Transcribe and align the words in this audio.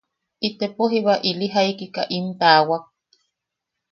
Itepo 0.39 0.83
jiba 0.91 1.15
ili 1.29 1.47
jaikika 1.53 2.01
im 2.17 2.25
taawak. 2.39 2.83